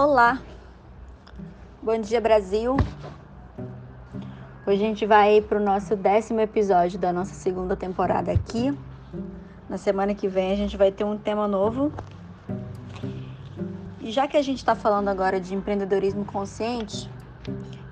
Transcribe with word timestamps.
Olá, 0.00 0.40
bom 1.82 2.00
dia 2.00 2.20
Brasil. 2.20 2.76
Hoje 4.64 4.84
a 4.84 4.86
gente 4.86 5.04
vai 5.04 5.40
para 5.40 5.58
o 5.58 5.60
nosso 5.60 5.96
décimo 5.96 6.38
episódio 6.38 7.00
da 7.00 7.12
nossa 7.12 7.34
segunda 7.34 7.74
temporada 7.74 8.30
aqui. 8.30 8.72
Na 9.68 9.76
semana 9.76 10.14
que 10.14 10.28
vem 10.28 10.52
a 10.52 10.54
gente 10.54 10.76
vai 10.76 10.92
ter 10.92 11.02
um 11.02 11.18
tema 11.18 11.48
novo. 11.48 11.92
E 14.00 14.12
já 14.12 14.28
que 14.28 14.36
a 14.36 14.42
gente 14.42 14.58
está 14.58 14.76
falando 14.76 15.08
agora 15.08 15.40
de 15.40 15.52
empreendedorismo 15.52 16.24
consciente, 16.24 17.10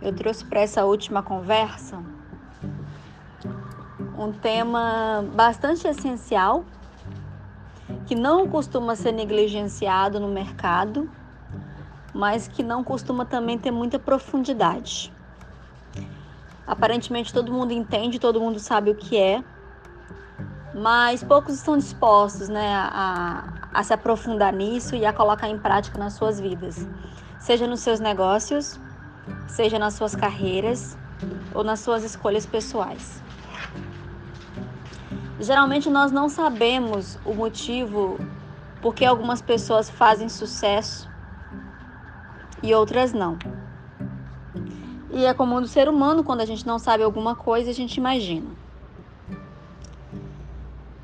eu 0.00 0.14
trouxe 0.14 0.44
para 0.44 0.60
essa 0.60 0.84
última 0.84 1.24
conversa 1.24 2.00
um 4.16 4.32
tema 4.32 5.28
bastante 5.34 5.88
essencial 5.88 6.64
que 8.06 8.14
não 8.14 8.46
costuma 8.48 8.94
ser 8.94 9.10
negligenciado 9.10 10.20
no 10.20 10.28
mercado 10.28 11.10
mas 12.16 12.48
que 12.48 12.62
não 12.62 12.82
costuma 12.82 13.26
também 13.26 13.58
ter 13.58 13.70
muita 13.70 13.98
profundidade. 13.98 15.12
Aparentemente 16.66 17.32
todo 17.32 17.52
mundo 17.52 17.72
entende, 17.72 18.18
todo 18.18 18.40
mundo 18.40 18.58
sabe 18.58 18.90
o 18.90 18.94
que 18.94 19.18
é, 19.18 19.44
mas 20.74 21.22
poucos 21.22 21.54
estão 21.54 21.76
dispostos 21.76 22.48
né, 22.48 22.74
a, 22.74 23.68
a 23.72 23.82
se 23.82 23.92
aprofundar 23.92 24.52
nisso 24.52 24.96
e 24.96 25.04
a 25.04 25.12
colocar 25.12 25.48
em 25.48 25.58
prática 25.58 25.98
nas 25.98 26.14
suas 26.14 26.40
vidas, 26.40 26.88
seja 27.38 27.66
nos 27.66 27.80
seus 27.80 28.00
negócios, 28.00 28.80
seja 29.46 29.78
nas 29.78 29.94
suas 29.94 30.16
carreiras 30.16 30.96
ou 31.54 31.62
nas 31.62 31.80
suas 31.80 32.02
escolhas 32.02 32.46
pessoais. 32.46 33.22
Geralmente 35.38 35.90
nós 35.90 36.10
não 36.10 36.30
sabemos 36.30 37.18
o 37.26 37.34
motivo 37.34 38.18
por 38.80 38.94
que 38.94 39.04
algumas 39.04 39.42
pessoas 39.42 39.90
fazem 39.90 40.30
sucesso 40.30 41.14
e 42.66 42.74
outras 42.74 43.12
não. 43.12 43.38
E 45.12 45.24
é 45.24 45.32
comum 45.32 45.60
do 45.60 45.68
ser 45.68 45.88
humano, 45.88 46.24
quando 46.24 46.40
a 46.40 46.44
gente 46.44 46.66
não 46.66 46.80
sabe 46.80 47.04
alguma 47.04 47.36
coisa, 47.36 47.70
a 47.70 47.72
gente 47.72 47.96
imagina. 47.96 48.50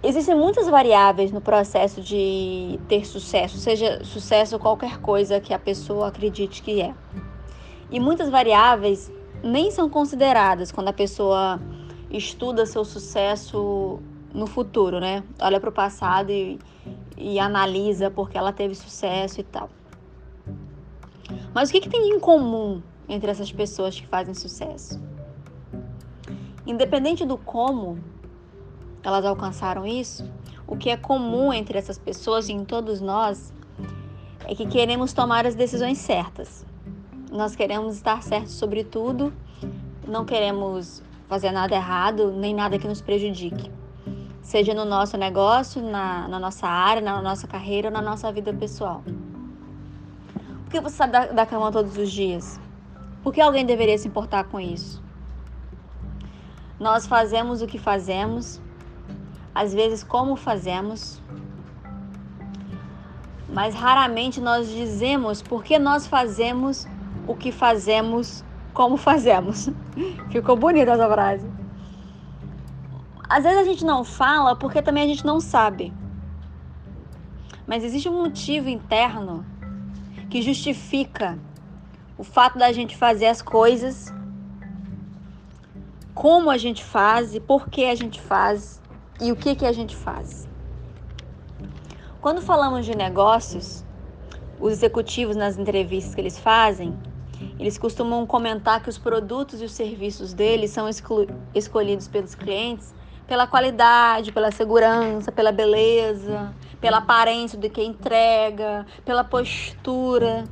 Existem 0.03 0.35
muitas 0.35 0.69
variáveis 0.69 1.31
no 1.31 1.41
processo 1.41 2.01
de 2.01 2.81
ter 2.89 3.07
sucesso, 3.07 3.57
seja 3.59 4.05
sucesso 4.05 4.59
qualquer 4.59 4.99
coisa 4.99 5.41
que 5.41 5.55
a 5.55 5.59
pessoa 5.59 6.09
acredite 6.09 6.63
que 6.63 6.81
é. 6.81 6.93
E 7.89 8.01
muitas 8.01 8.29
variáveis 8.29 9.13
nem 9.45 9.71
são 9.71 9.89
consideradas 9.89 10.73
quando 10.73 10.89
a 10.89 10.93
pessoa 10.93 11.61
estuda 12.11 12.67
seu 12.67 12.85
sucesso 12.85 14.01
no 14.35 14.49
futuro, 14.49 14.99
né? 14.99 15.23
Olha 15.41 15.61
para 15.61 15.71
o 15.71 15.73
passado 15.73 16.31
e, 16.31 16.59
e 17.17 17.39
analisa 17.39 18.11
porque 18.11 18.37
ela 18.37 18.53
teve 18.53 18.75
sucesso 18.75 19.41
e 19.41 19.45
tal. 19.45 19.71
Mas 21.55 21.69
o 21.69 21.72
que, 21.72 21.81
que 21.81 21.89
tem 21.89 22.11
em 22.11 22.19
comum 22.19 22.83
entre 23.08 23.31
essas 23.31 23.53
pessoas 23.53 24.00
que 24.00 24.06
fazem 24.06 24.33
sucesso? 24.33 24.98
Independente 26.67 27.27
do 27.27 27.36
como 27.36 27.98
elas 29.03 29.25
alcançaram 29.25 29.86
isso, 29.86 30.30
o 30.67 30.77
que 30.77 30.89
é 30.89 30.97
comum 30.97 31.53
entre 31.53 31.77
essas 31.77 31.98
pessoas 31.98 32.48
e 32.48 32.53
em 32.53 32.64
todos 32.64 33.00
nós 33.00 33.53
é 34.45 34.55
que 34.55 34.67
queremos 34.67 35.12
tomar 35.12 35.47
as 35.47 35.55
decisões 35.55 35.98
certas. 35.98 36.64
Nós 37.30 37.55
queremos 37.55 37.97
estar 37.97 38.23
certos 38.23 38.53
sobre 38.53 38.84
tudo, 38.84 39.33
não 40.08 40.25
queremos 40.25 41.03
fazer 41.28 41.50
nada 41.50 41.75
errado, 41.75 42.33
nem 42.33 42.55
nada 42.55 42.78
que 42.78 42.89
nos 42.89 43.03
prejudique. 43.03 43.70
Seja 44.41 44.73
no 44.73 44.84
nosso 44.84 45.17
negócio, 45.17 45.83
na, 45.83 46.28
na 46.28 46.39
nossa 46.39 46.67
área, 46.67 47.03
na 47.03 47.20
nossa 47.20 47.47
carreira 47.47 47.89
ou 47.89 47.92
na 47.92 48.03
nossa 48.03 48.30
vida 48.33 48.53
pessoal 48.55 49.03
que 50.73 50.81
você 50.81 50.97
sabe 50.97 51.12
da, 51.12 51.27
da 51.27 51.47
cama 51.47 51.70
todos 51.70 51.97
os 51.98 52.11
dias? 52.11 52.59
Por 53.23 53.33
que 53.33 53.41
alguém 53.41 53.64
deveria 53.64 53.97
se 53.98 54.08
importar 54.08 54.45
com 54.45 54.58
isso? 54.58 55.02
Nós 56.80 57.07
fazemos 57.07 57.61
o 57.61 57.67
que 57.67 57.79
fazemos, 57.79 58.61
às 59.55 59.73
vezes 59.74 60.02
como 60.02 60.35
fazemos, 60.35 61.20
mas 63.51 63.74
raramente 63.74 64.41
nós 64.41 64.69
dizemos 64.69 65.42
por 65.42 65.63
que 65.63 65.79
nós 65.79 66.07
fazemos 66.07 66.89
o 67.29 67.36
que 67.36 67.52
fazemos, 67.52 68.42
como 68.73 68.97
fazemos. 68.97 69.68
Ficou 70.33 70.57
bonita 70.57 70.92
essa 70.92 71.08
frase. 71.08 71.48
Às 73.29 73.45
vezes 73.45 73.58
a 73.58 73.64
gente 73.64 73.85
não 73.85 74.05
fala 74.05 74.57
porque 74.57 74.80
também 74.80 75.05
a 75.05 75.07
gente 75.07 75.24
não 75.24 75.39
sabe. 75.39 75.92
Mas 77.67 77.85
existe 77.85 78.08
um 78.08 78.23
motivo 78.23 78.68
interno 78.68 79.47
que 80.33 80.41
justifica 80.41 81.39
o 82.17 82.25
fato 82.25 82.59
da 82.59 82.73
gente 82.73 82.97
fazer 82.97 83.27
as 83.27 83.43
coisas, 83.43 84.11
como 86.15 86.51
a 86.51 86.57
gente 86.57 86.83
faz 86.83 87.35
e 87.35 87.41
por 87.41 87.69
que 87.69 87.85
a 87.85 87.95
gente 87.95 88.19
faz 88.19 88.81
e 89.21 89.31
o 89.31 89.37
que, 89.37 89.55
que 89.55 89.67
a 89.67 89.73
gente 89.73 89.95
faz. 89.95 90.48
Quando 92.19 92.41
falamos 92.41 92.87
de 92.87 92.97
negócios, 92.97 93.85
os 94.59 94.73
executivos 94.73 95.37
nas 95.37 95.59
entrevistas 95.59 96.15
que 96.15 96.21
eles 96.23 96.39
fazem, 96.39 96.98
eles 97.59 97.77
costumam 97.77 98.27
comentar 98.27 98.83
que 98.83 98.89
os 98.89 98.97
produtos 98.97 99.61
e 99.61 99.67
os 99.67 99.73
serviços 99.73 100.33
deles 100.33 100.71
são 100.71 100.89
escolhidos 101.55 102.09
pelos 102.09 102.35
clientes 102.35 102.95
pela 103.33 103.47
qualidade, 103.47 104.33
pela 104.33 104.51
segurança, 104.51 105.33
pela 105.33 105.53
beleza, 105.53 106.53
pela 106.83 106.98
aparência 106.98 107.57
do 107.57 107.70
que 107.70 107.81
entrega, 107.81 108.85
pela 109.05 109.23
postura 109.23 110.45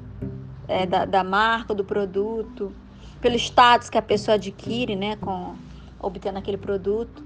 é, 0.68 0.86
da, 0.86 1.04
da 1.04 1.24
marca, 1.24 1.74
do 1.74 1.84
produto, 1.84 2.72
pelo 3.20 3.34
status 3.34 3.90
que 3.90 3.98
a 3.98 4.02
pessoa 4.02 4.36
adquire, 4.36 4.94
né, 4.94 5.16
com 5.16 5.56
obtendo 5.98 6.38
aquele 6.38 6.56
produto. 6.56 7.22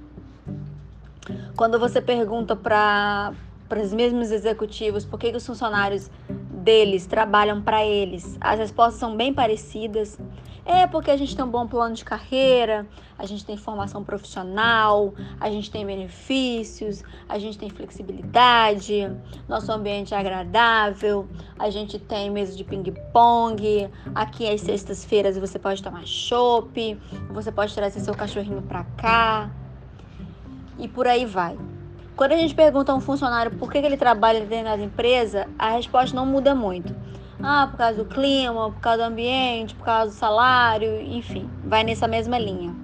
Quando 1.55 1.79
você 1.79 2.01
pergunta 2.01 2.57
para 2.57 3.33
para 3.69 3.81
os 3.81 3.95
mesmos 3.95 4.31
executivos 4.31 5.07
por 5.07 5.19
que, 5.19 5.31
que 5.31 5.39
os 5.39 5.47
funcionários 5.47 6.11
deles 6.29 7.07
trabalham 7.07 7.63
para 7.63 7.85
eles, 7.85 8.37
as 8.41 8.59
respostas 8.59 9.01
são 9.01 9.17
bem 9.17 9.33
parecidas. 9.33 10.19
É 10.67 10.87
porque 10.87 11.11
a 11.11 11.17
gente 11.17 11.37
tem 11.37 11.45
um 11.45 11.51
bom 11.51 11.67
plano 11.67 11.95
de 11.95 12.03
carreira, 12.05 12.87
a 13.19 13.27
gente 13.27 13.45
tem 13.45 13.55
formação 13.55 14.03
profissional, 14.03 15.13
a 15.39 15.51
gente 15.51 15.71
tem 15.71 15.85
benefícios, 15.85 17.03
a 17.29 17.39
gente 17.39 17.59
tem 17.59 17.69
flexibilidade, 17.69 19.11
nosso 19.47 19.71
ambiente 19.71 20.15
é 20.15 20.17
agradável, 20.17 21.29
a 21.59 21.69
gente 21.69 21.99
tem 21.99 22.31
mesa 22.31 22.57
de 22.57 22.65
ping-pong, 22.65 23.91
aqui 24.15 24.49
às 24.49 24.63
sextas-feiras 24.63 25.37
você 25.37 25.59
pode 25.59 25.83
tomar 25.83 26.07
chopp, 26.07 26.99
você 27.29 27.53
pode 27.53 27.75
trazer 27.75 28.01
seu 28.01 28.15
cachorrinho 28.15 28.63
para 28.63 28.85
cá 28.97 29.51
e 30.79 30.89
por 30.89 31.07
aí 31.07 31.27
vai. 31.27 31.59
Quando 32.17 32.33
a 32.33 32.37
gente 32.37 32.55
pergunta 32.55 32.91
a 32.91 32.95
um 32.95 33.01
funcionário 33.01 33.51
por 33.59 33.71
que 33.71 33.77
ele 33.77 33.99
trabalha 33.99 34.47
dentro 34.47 34.77
da 34.77 34.83
empresa, 34.83 35.47
a 35.59 35.71
resposta 35.71 36.17
não 36.17 36.25
muda 36.25 36.55
muito. 36.55 36.95
Ah, 37.43 37.67
por 37.71 37.77
causa 37.77 38.05
do 38.05 38.05
clima, 38.05 38.71
por 38.71 38.81
causa 38.81 38.99
do 38.99 39.13
ambiente, 39.13 39.75
por 39.75 39.85
causa 39.85 40.13
do 40.13 40.17
salário, 40.17 41.01
enfim, 41.01 41.49
vai 41.65 41.83
nessa 41.83 42.07
mesma 42.07 42.39
linha. 42.39 42.75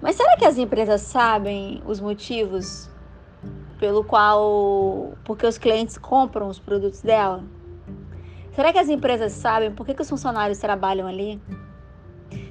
Mas 0.00 0.16
será 0.16 0.36
que 0.36 0.44
as 0.44 0.58
empresas 0.58 1.02
sabem 1.02 1.82
os 1.84 2.00
motivos 2.00 2.90
pelo 3.78 4.02
qual, 4.02 5.14
porque 5.24 5.46
os 5.46 5.58
clientes 5.58 5.98
compram 5.98 6.48
os 6.48 6.58
produtos 6.58 7.02
dela? 7.02 7.44
Será 8.54 8.72
que 8.72 8.78
as 8.78 8.88
empresas 8.88 9.32
sabem 9.32 9.72
por 9.72 9.86
que, 9.86 9.94
que 9.94 10.02
os 10.02 10.08
funcionários 10.08 10.58
trabalham 10.58 11.06
ali? 11.06 11.40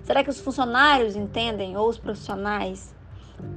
Será 0.03 0.23
que 0.23 0.29
os 0.29 0.39
funcionários 0.39 1.15
entendem, 1.15 1.75
ou 1.75 1.89
os 1.89 1.97
profissionais, 1.97 2.95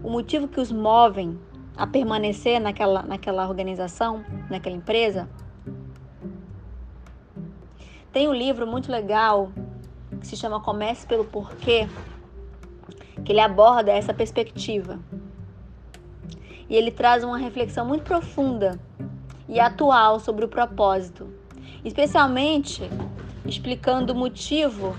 o 0.03 0.11
motivo 0.11 0.49
que 0.49 0.61
os 0.61 0.73
movem 0.73 1.39
a 1.77 1.87
permanecer 1.87 2.61
naquela, 2.61 3.03
naquela 3.03 3.49
organização, 3.49 4.25
naquela 4.51 4.77
empresa. 4.77 5.29
Tem 8.13 8.29
um 8.29 8.35
livro 8.35 8.67
muito 8.67 8.93
legal 8.93 9.51
que 10.21 10.27
se 10.27 10.37
chama 10.37 10.61
Comece 10.61 11.07
pelo 11.07 11.25
Porquê, 11.25 11.89
que 13.25 13.33
ele 13.33 13.41
aborda 13.41 13.91
essa 13.91 14.13
perspectiva. 14.13 14.99
E 16.69 16.77
ele 16.77 16.91
traz 16.91 17.25
uma 17.25 17.39
reflexão 17.39 17.87
muito 17.87 18.05
profunda 18.05 18.79
e 19.49 19.59
atual 19.59 20.21
sobre 20.21 20.45
o 20.45 20.49
propósito, 20.49 21.33
especialmente 21.85 22.83
explicando 23.47 24.13
o 24.13 24.17
motivo 24.17 24.95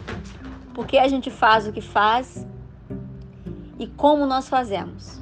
por 0.73 0.87
que 0.87 0.97
a 0.97 1.07
gente 1.07 1.29
faz 1.29 1.67
o 1.67 1.71
que 1.71 1.81
faz 1.81 2.47
e 3.77 3.87
como 3.87 4.25
nós 4.25 4.49
fazemos. 4.49 5.21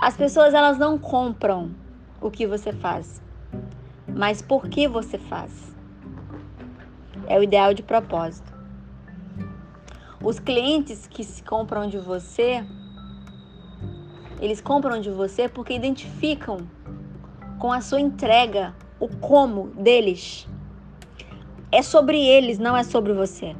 As 0.00 0.16
pessoas 0.16 0.52
elas 0.52 0.78
não 0.78 0.98
compram 0.98 1.72
o 2.20 2.30
que 2.30 2.46
você 2.46 2.72
faz, 2.72 3.21
mas 4.14 4.42
por 4.42 4.68
que 4.68 4.86
você 4.86 5.18
faz. 5.18 5.74
É 7.26 7.38
o 7.38 7.42
ideal 7.42 7.72
de 7.72 7.82
propósito. 7.82 8.52
Os 10.22 10.38
clientes 10.38 11.06
que 11.06 11.24
se 11.24 11.42
compram 11.42 11.88
de 11.88 11.98
você, 11.98 12.64
eles 14.40 14.60
compram 14.60 15.00
de 15.00 15.10
você 15.10 15.48
porque 15.48 15.74
identificam 15.74 16.58
com 17.58 17.72
a 17.72 17.80
sua 17.80 18.00
entrega 18.00 18.74
o 19.00 19.08
como 19.08 19.68
deles. 19.68 20.46
É 21.70 21.82
sobre 21.82 22.18
eles, 22.18 22.58
não 22.58 22.76
é 22.76 22.84
sobre 22.84 23.12
você. 23.12 23.56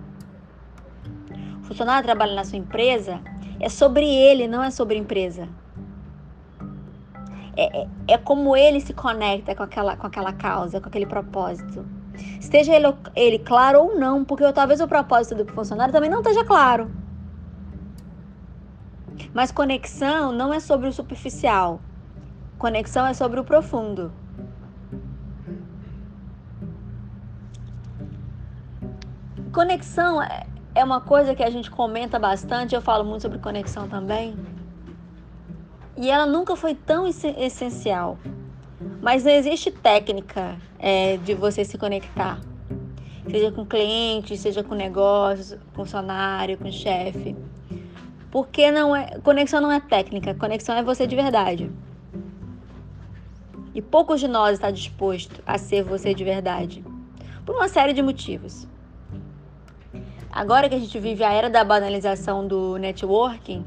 O 1.60 1.64
funcionário 1.64 2.04
trabalha 2.04 2.34
na 2.34 2.44
sua 2.44 2.58
empresa, 2.58 3.20
é 3.58 3.68
sobre 3.68 4.04
ele, 4.04 4.46
não 4.46 4.62
é 4.62 4.70
sobre 4.70 4.96
a 4.96 5.00
empresa. 5.00 5.48
É, 7.56 7.82
é, 7.82 7.88
é, 8.08 8.18
como 8.18 8.56
ele 8.56 8.80
se 8.80 8.94
conecta 8.94 9.54
com 9.54 9.62
aquela, 9.62 9.96
com 9.96 10.06
aquela 10.06 10.32
causa, 10.32 10.80
com 10.80 10.88
aquele 10.88 11.06
propósito. 11.06 11.84
Esteja 12.40 12.74
ele, 12.74 12.86
ele 13.14 13.38
claro 13.38 13.80
ou 13.80 13.98
não, 13.98 14.24
porque 14.24 14.50
talvez 14.52 14.80
o 14.80 14.88
propósito 14.88 15.34
do 15.34 15.52
funcionário 15.52 15.92
também 15.92 16.10
não 16.10 16.20
esteja 16.20 16.44
claro. 16.44 16.90
Mas 19.34 19.52
conexão 19.52 20.32
não 20.32 20.52
é 20.52 20.60
sobre 20.60 20.88
o 20.88 20.92
superficial. 20.92 21.80
Conexão 22.58 23.06
é 23.06 23.14
sobre 23.14 23.40
o 23.40 23.44
profundo. 23.44 24.12
Conexão 29.52 30.22
é, 30.22 30.46
é 30.74 30.82
uma 30.82 31.00
coisa 31.00 31.34
que 31.34 31.42
a 31.42 31.50
gente 31.50 31.70
comenta 31.70 32.18
bastante, 32.18 32.74
eu 32.74 32.80
falo 32.80 33.04
muito 33.04 33.22
sobre 33.22 33.38
conexão 33.38 33.86
também. 33.88 34.34
E 36.02 36.10
ela 36.10 36.26
nunca 36.26 36.56
foi 36.56 36.74
tão 36.74 37.06
essencial. 37.06 38.18
Mas 39.00 39.22
não 39.22 39.30
existe 39.30 39.70
técnica 39.70 40.56
é, 40.76 41.16
de 41.18 41.32
você 41.32 41.64
se 41.64 41.78
conectar. 41.78 42.40
Seja 43.30 43.52
com 43.52 43.64
cliente, 43.64 44.36
seja 44.36 44.64
com 44.64 44.74
negócios, 44.74 45.56
com 45.72 45.84
funcionário, 45.84 46.58
com 46.58 46.72
chefe. 46.72 47.36
Porque 48.32 48.68
não 48.72 48.96
é, 48.96 49.16
conexão 49.20 49.60
não 49.60 49.70
é 49.70 49.78
técnica, 49.78 50.34
conexão 50.34 50.74
é 50.74 50.82
você 50.82 51.06
de 51.06 51.14
verdade. 51.14 51.70
E 53.72 53.80
poucos 53.80 54.18
de 54.18 54.26
nós 54.26 54.54
está 54.54 54.72
disposto 54.72 55.40
a 55.46 55.56
ser 55.56 55.84
você 55.84 56.12
de 56.12 56.24
verdade. 56.24 56.84
Por 57.46 57.54
uma 57.54 57.68
série 57.68 57.92
de 57.92 58.02
motivos. 58.02 58.66
Agora 60.32 60.68
que 60.68 60.74
a 60.74 60.80
gente 60.80 60.98
vive 60.98 61.22
a 61.22 61.32
era 61.32 61.48
da 61.48 61.62
banalização 61.62 62.44
do 62.44 62.76
networking, 62.76 63.64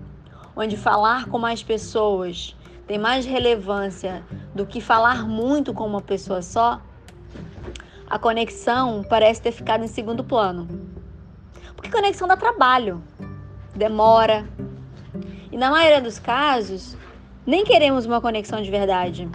onde 0.55 0.77
falar 0.77 1.25
com 1.25 1.37
mais 1.37 1.61
pessoas 1.61 2.55
tem 2.87 2.99
mais 2.99 3.25
relevância 3.25 4.23
do 4.53 4.65
que 4.65 4.79
falar 4.79 5.27
muito 5.27 5.73
com 5.73 5.85
uma 5.85 6.01
pessoa 6.01 6.41
só, 6.41 6.79
a 8.07 8.19
conexão 8.19 9.03
parece 9.09 9.41
ter 9.41 9.51
ficado 9.51 9.83
em 9.83 9.87
segundo 9.87 10.23
plano. 10.23 10.67
Porque 11.75 11.89
conexão 11.89 12.27
dá 12.27 12.37
trabalho, 12.37 13.03
demora. 13.75 14.47
E 15.51 15.57
na 15.57 15.71
maioria 15.71 15.99
dos 15.99 16.19
casos, 16.19 16.95
nem 17.45 17.63
queremos 17.63 18.05
uma 18.05 18.21
conexão 18.21 18.61
de 18.61 18.69
verdade. 18.69 19.27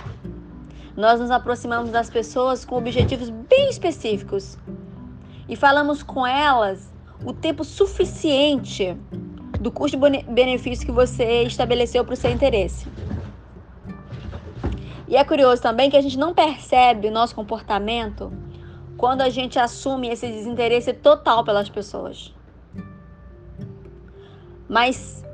Nós 0.97 1.19
nos 1.19 1.31
aproximamos 1.31 1.91
das 1.91 2.09
pessoas 2.09 2.65
com 2.65 2.77
objetivos 2.77 3.31
bem 3.31 3.69
específicos 3.69 4.57
e 5.49 5.57
falamos 5.57 6.03
com 6.05 6.25
elas 6.25 6.93
o 7.25 7.33
tempo 7.33 7.65
suficiente 7.65 8.97
do 9.61 9.71
custo-benefício 9.71 10.87
que 10.87 10.91
você 10.93 11.43
estabeleceu 11.43 12.03
para 12.03 12.15
o 12.15 12.17
seu 12.17 12.31
interesse. 12.31 12.89
E 15.07 15.17
é 15.17 15.25
curioso 15.25 15.61
também 15.61 15.91
que 15.91 15.97
a 15.97 16.01
gente 16.01 16.19
não 16.19 16.33
percebe 16.33 17.09
o 17.09 17.11
nosso 17.11 17.35
comportamento 17.35 18.33
quando 18.97 19.21
a 19.21 19.29
gente 19.29 19.59
assume 19.59 20.09
esse 20.09 20.27
desinteresse 20.27 20.93
total 20.95 21.45
pelas 21.45 21.69
pessoas. 21.69 22.35
Mas 24.69 25.25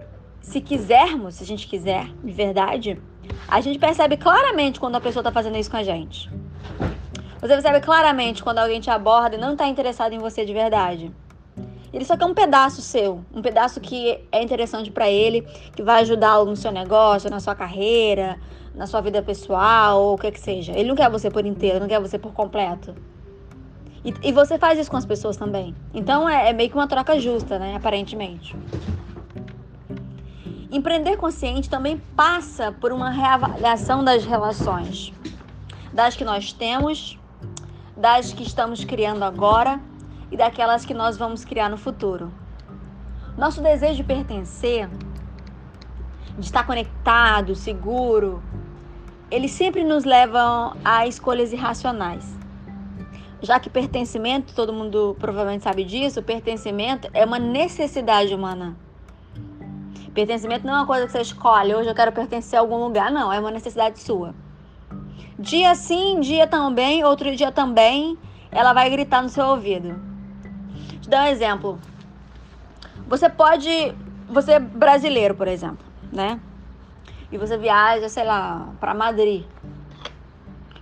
se 0.41 0.61
quisermos, 0.61 1.37
se 1.37 1.45
a 1.45 1.47
gente 1.47 1.69
quiser, 1.69 2.07
de 2.25 2.33
verdade, 2.33 3.01
a 3.47 3.61
gente 3.61 3.79
percebe 3.79 4.17
claramente 4.17 4.81
quando 4.81 4.97
a 4.97 5.01
pessoa 5.01 5.21
está 5.21 5.31
fazendo 5.31 5.59
isso 5.59 5.71
com 5.71 5.77
a 5.77 5.83
gente. 5.83 6.31
Você 7.41 7.49
percebe 7.49 7.81
claramente 7.81 8.43
quando 8.43 8.59
alguém 8.59 8.81
te 8.81 8.91
aborda 8.91 9.37
e 9.37 9.39
não 9.39 9.53
está 9.53 9.69
interessado 9.69 10.15
em 10.15 10.19
você 10.19 10.45
de 10.45 10.53
verdade. 10.53 11.13
Ele 11.97 12.05
só 12.05 12.15
quer 12.15 12.27
um 12.27 12.35
pedaço 12.35 12.83
seu, 12.83 13.25
um 13.35 13.41
pedaço 13.41 13.81
que 13.81 14.23
é 14.31 14.43
interessante 14.43 14.91
para 14.91 15.09
ele, 15.09 15.41
que 15.75 15.83
vai 15.83 16.03
ajudá-lo 16.03 16.45
no 16.45 16.55
seu 16.55 16.71
negócio, 16.71 17.31
na 17.31 17.41
sua 17.41 17.55
carreira, 17.55 18.39
na 18.75 18.87
sua 18.87 19.01
vida 19.01 19.23
pessoal, 19.23 20.03
ou 20.03 20.15
o 20.15 20.19
que 20.19 20.31
que 20.31 20.39
seja. 20.39 20.73
Ele 20.73 20.91
não 20.91 20.95
quer 20.95 21.09
você 21.09 21.31
por 21.31 21.47
inteiro, 21.47 21.81
não 21.81 21.89
quer 21.89 21.99
você 21.99 22.19
por 22.19 22.35
completo. 22.35 22.95
E, 24.05 24.13
e 24.25 24.31
você 24.31 24.59
faz 24.59 24.79
isso 24.79 24.91
com 24.91 24.99
as 24.99 25.07
pessoas 25.07 25.39
também. 25.39 25.75
Então 25.95 26.29
é, 26.29 26.51
é 26.51 26.53
meio 26.53 26.69
que 26.69 26.77
uma 26.77 26.87
troca 26.87 27.19
justa, 27.19 27.59
né? 27.59 27.75
Aparentemente. 27.75 28.55
Empreender 30.71 31.17
consciente 31.17 31.71
também 31.71 31.97
passa 32.15 32.73
por 32.73 32.93
uma 32.93 33.09
reavaliação 33.09 34.05
das 34.05 34.23
relações, 34.23 35.15
das 35.95 36.15
que 36.15 36.27
nós 36.27 36.53
temos, 36.53 37.19
das 37.97 38.35
que 38.35 38.43
estamos 38.43 38.85
criando 38.85 39.23
agora 39.23 39.81
e 40.31 40.37
daquelas 40.37 40.85
que 40.85 40.95
nós 40.95 41.17
vamos 41.17 41.45
criar 41.45 41.69
no 41.69 41.77
futuro. 41.77 42.33
Nosso 43.37 43.63
desejo 43.63 43.97
de 43.97 44.05
pertencer, 44.05 44.89
de 46.39 46.47
estar 46.47 46.67
conectado, 46.67 47.55
seguro, 47.55 48.43
eles 49.31 49.53
sempre 49.53 49.85
nos 49.85 50.05
levam 50.05 50.77
a 50.85 51.07
escolhas 51.07 51.53
irracionais. 51.53 52.37
Já 53.43 53.61
que 53.61 53.69
pertencimento, 53.69 54.55
todo 54.55 54.73
mundo 54.73 55.17
provavelmente 55.19 55.65
sabe 55.65 55.85
disso, 55.85 56.23
pertencimento 56.23 57.09
é 57.13 57.25
uma 57.25 57.39
necessidade 57.39 58.35
humana. 58.35 58.77
Pertencimento 60.15 60.67
não 60.67 60.75
é 60.75 60.77
uma 60.79 60.87
coisa 60.87 61.05
que 61.05 61.13
você 61.13 61.21
escolhe, 61.21 61.75
hoje 61.75 61.91
eu 61.91 61.95
quero 61.95 62.11
pertencer 62.13 62.59
a 62.59 62.63
algum 62.63 62.77
lugar, 62.79 63.11
não, 63.11 63.31
é 63.31 63.39
uma 63.39 63.51
necessidade 63.51 64.01
sua. 64.01 64.35
Dia 65.39 65.75
sim, 65.75 66.21
dia 66.21 66.47
também, 66.47 67.05
outro 67.05 67.37
dia 67.37 67.53
também, 67.53 68.17
ela 68.51 68.73
vai 68.73 68.89
gritar 68.89 69.23
no 69.23 69.29
seu 69.29 69.45
ouvido. 69.45 70.16
Te 71.07 71.11
dar 71.11 71.23
um 71.23 71.29
exemplo. 71.29 71.79
Você 73.07 73.29
pode. 73.29 73.95
Você 74.29 74.55
é 74.55 74.59
brasileiro, 74.59 75.37
por 75.37 75.47
exemplo, 75.47 75.87
né? 76.13 76.41
E 77.31 77.39
você 77.39 77.57
viaja, 77.57 78.09
sei 78.09 78.25
lá, 78.25 78.71
para 78.81 78.93
Madrid. 78.93 79.45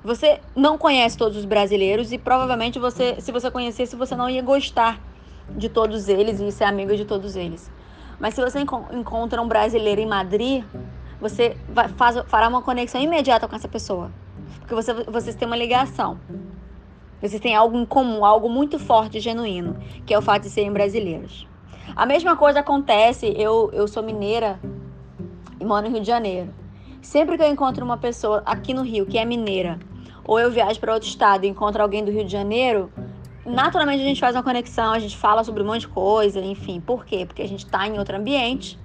Você 0.03 0.41
não 0.57 0.79
conhece 0.79 1.19
todos 1.19 1.37
os 1.37 1.45
brasileiros 1.45 2.11
e 2.11 2.17
provavelmente 2.17 2.79
você, 2.79 3.21
se 3.21 3.31
você 3.31 3.51
conhecesse, 3.51 3.97
você 3.97 4.17
não 4.17 4.31
ia 4.31 4.41
gostar 4.41 4.99
de 5.51 5.69
todos 5.69 6.09
eles 6.09 6.41
e 6.41 6.51
ser 6.51 6.65
amigo 6.65 6.97
de 6.97 7.05
todos 7.05 7.37
eles. 7.37 7.71
Mas 8.19 8.33
se 8.33 8.41
você 8.41 8.61
encontra 8.61 9.43
um 9.43 9.49
brasileiro 9.49 10.01
em 10.01 10.07
Madrid, 10.07 10.65
você 11.21 11.55
vai, 11.69 11.89
faz, 11.89 12.17
fará 12.29 12.49
uma 12.49 12.63
conexão 12.63 12.99
imediata 12.99 13.47
com 13.47 13.57
essa 13.57 13.69
pessoa. 13.69 14.11
Porque 14.61 14.75
você, 14.75 14.95
vocês 14.95 15.37
têm 15.37 15.47
uma 15.47 15.57
ligação. 15.57 16.19
Vocês 17.25 17.41
têm 17.41 17.55
algo 17.55 17.79
em 17.79 17.87
comum, 17.87 18.23
algo 18.23 18.51
muito 18.51 18.79
forte 18.79 19.17
e 19.17 19.21
genuíno, 19.21 19.79
que 20.05 20.13
é 20.13 20.19
o 20.19 20.21
fato 20.21 20.43
de 20.43 20.51
serem 20.51 20.71
brasileiros. 20.71 21.49
A 21.97 22.05
mesma 22.05 22.37
coisa 22.37 22.61
acontece, 22.61 23.33
eu, 23.39 23.71
eu 23.73 23.89
sou 23.89 24.03
mineira 24.03 24.61
e 25.59 25.65
moro 25.65 25.87
no 25.87 25.93
Rio 25.95 26.03
de 26.03 26.07
Janeiro. 26.07 26.53
Sempre 27.01 27.39
que 27.39 27.43
eu 27.43 27.49
encontro 27.49 27.83
uma 27.83 27.97
pessoa 27.97 28.43
aqui 28.45 28.75
no 28.75 28.83
Rio 28.83 29.07
que 29.07 29.17
é 29.17 29.25
mineira, 29.25 29.79
ou 30.23 30.39
eu 30.39 30.51
viajo 30.51 30.79
para 30.79 30.93
outro 30.93 31.09
estado 31.09 31.47
e 31.47 31.49
encontro 31.49 31.81
alguém 31.81 32.05
do 32.05 32.11
Rio 32.11 32.27
de 32.27 32.31
Janeiro, 32.31 32.93
naturalmente 33.47 34.03
a 34.03 34.07
gente 34.07 34.21
faz 34.21 34.37
uma 34.37 34.43
conexão, 34.43 34.93
a 34.93 34.99
gente 34.99 35.17
fala 35.17 35.43
sobre 35.45 35.63
um 35.63 35.67
monte 35.67 35.81
de 35.81 35.89
coisa, 35.89 36.41
enfim. 36.41 36.79
Por 36.79 37.07
quê? 37.07 37.25
Porque 37.25 37.41
a 37.41 37.49
gente 37.49 37.65
está 37.65 37.89
em 37.89 37.99
outro 37.99 38.19
ambiente 38.19 38.79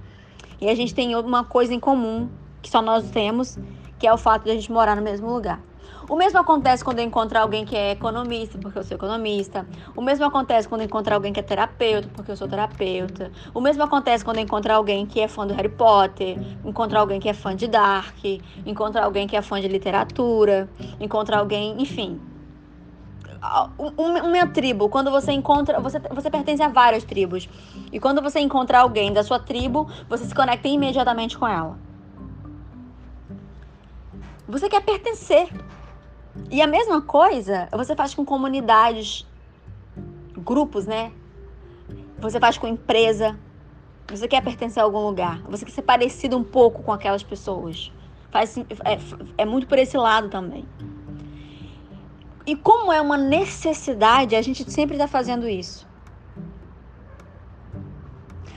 e 0.61 0.69
a 0.69 0.75
gente 0.75 0.95
tem 0.95 1.13
uma 1.13 1.43
coisa 1.43 1.73
em 1.73 1.79
comum 1.79 2.29
que 2.61 2.69
só 2.69 2.81
nós 2.81 3.11
temos, 3.11 3.59
que 3.99 4.07
é 4.07 4.13
o 4.13 4.17
fato 4.17 4.45
de 4.45 4.51
a 4.51 4.53
gente 4.53 4.71
morar 4.71 4.95
no 4.95 5.01
mesmo 5.01 5.29
lugar. 5.29 5.61
O 6.09 6.15
mesmo 6.15 6.39
acontece 6.39 6.83
quando 6.83 6.97
eu 6.97 7.05
encontro 7.05 7.37
alguém 7.37 7.63
que 7.63 7.75
é 7.75 7.91
economista, 7.91 8.57
porque 8.57 8.79
eu 8.79 8.83
sou 8.83 8.97
economista. 8.97 9.67
O 9.95 10.01
mesmo 10.01 10.25
acontece 10.25 10.67
quando 10.67 10.81
eu 10.81 10.85
encontro 10.85 11.13
alguém 11.13 11.31
que 11.31 11.39
é 11.39 11.43
terapeuta, 11.43 12.09
porque 12.11 12.31
eu 12.31 12.35
sou 12.35 12.47
terapeuta. 12.47 13.31
O 13.53 13.61
mesmo 13.61 13.83
acontece 13.83 14.25
quando 14.25 14.37
eu 14.37 14.43
encontro 14.43 14.73
alguém 14.73 15.05
que 15.05 15.19
é 15.19 15.27
fã 15.27 15.45
do 15.45 15.53
Harry 15.53 15.69
Potter, 15.69 16.39
encontro 16.65 16.97
alguém 16.97 17.19
que 17.19 17.29
é 17.29 17.33
fã 17.33 17.55
de 17.55 17.67
Dark, 17.67 18.17
encontro 18.65 18.99
alguém 18.99 19.27
que 19.27 19.37
é 19.37 19.41
fã 19.43 19.61
de 19.61 19.67
literatura, 19.67 20.67
encontro 20.99 21.35
alguém, 21.37 21.79
enfim. 21.79 22.19
Uma 23.87 24.47
tribo, 24.47 24.89
quando 24.89 25.11
você 25.11 25.31
encontra, 25.31 25.79
você, 25.79 25.99
você 26.11 26.31
pertence 26.31 26.63
a 26.63 26.69
várias 26.69 27.03
tribos. 27.03 27.47
E 27.91 27.99
quando 27.99 28.19
você 28.19 28.39
encontra 28.39 28.79
alguém 28.79 29.13
da 29.13 29.23
sua 29.23 29.37
tribo, 29.37 29.87
você 30.09 30.25
se 30.25 30.33
conecta 30.33 30.67
imediatamente 30.67 31.37
com 31.37 31.47
ela. 31.47 31.77
Você 34.47 34.67
quer 34.67 34.81
pertencer. 34.81 35.47
E 36.51 36.61
a 36.61 36.67
mesma 36.67 37.01
coisa 37.01 37.67
você 37.71 37.95
faz 37.95 38.13
com 38.13 38.25
comunidades, 38.25 39.27
grupos, 40.37 40.85
né? 40.85 41.11
Você 42.19 42.39
faz 42.39 42.57
com 42.57 42.67
empresa. 42.67 43.37
Você 44.09 44.27
quer 44.27 44.41
pertencer 44.41 44.81
a 44.81 44.85
algum 44.85 45.05
lugar. 45.05 45.41
Você 45.43 45.65
quer 45.65 45.71
ser 45.71 45.83
parecido 45.83 46.37
um 46.37 46.43
pouco 46.43 46.81
com 46.81 46.91
aquelas 46.91 47.23
pessoas. 47.23 47.91
Faz, 48.31 48.57
é, 48.57 48.63
é 49.37 49.45
muito 49.45 49.67
por 49.67 49.77
esse 49.77 49.97
lado 49.97 50.29
também. 50.29 50.65
E 52.45 52.55
como 52.55 52.91
é 52.91 52.99
uma 52.99 53.17
necessidade, 53.17 54.35
a 54.35 54.41
gente 54.41 54.69
sempre 54.71 54.95
está 54.95 55.07
fazendo 55.07 55.47
isso. 55.47 55.87